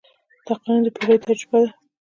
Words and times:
دا 0.45 0.53
قانون 0.61 0.79
د 0.85 0.87
پېړیو 0.95 1.23
تجربه 1.27 1.57
ده. 1.63 1.69